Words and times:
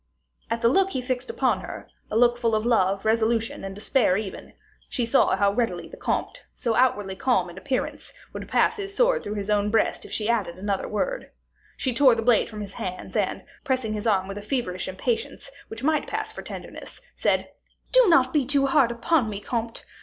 At 0.49 0.61
the 0.63 0.67
look 0.67 0.89
he 0.89 0.99
fixed 0.99 1.29
upon 1.29 1.59
her, 1.61 1.87
a 2.09 2.17
look 2.17 2.35
full 2.39 2.55
of 2.55 2.65
love, 2.65 3.05
resolution, 3.05 3.63
and 3.63 3.75
despair, 3.75 4.17
even, 4.17 4.53
she 4.89 5.03
knew 5.03 5.27
how 5.35 5.53
readily 5.53 5.87
the 5.87 5.95
comte, 5.95 6.43
so 6.55 6.73
outwardly 6.73 7.15
calm 7.15 7.51
in 7.51 7.57
appearance, 7.59 8.11
would 8.33 8.47
pass 8.47 8.77
his 8.77 8.95
sword 8.95 9.21
through 9.23 9.35
his 9.35 9.51
own 9.51 9.69
breast 9.69 10.03
if 10.03 10.11
she 10.11 10.27
added 10.27 10.57
another 10.57 10.87
word. 10.87 11.29
She 11.77 11.93
tore 11.93 12.15
the 12.15 12.23
blade 12.23 12.49
from 12.49 12.61
his 12.61 12.73
hands, 12.73 13.15
and, 13.15 13.43
pressing 13.63 13.93
his 13.93 14.07
arm 14.07 14.27
with 14.27 14.39
a 14.39 14.41
feverish 14.41 14.87
impatience, 14.87 15.51
which 15.67 15.83
might 15.83 16.07
pass 16.07 16.31
for 16.31 16.41
tenderness, 16.41 16.99
said, 17.13 17.51
"Do 17.91 18.07
not 18.09 18.33
be 18.33 18.43
too 18.43 18.65
hard 18.65 18.89
upon 18.89 19.29
me, 19.29 19.39
comte. 19.39 19.85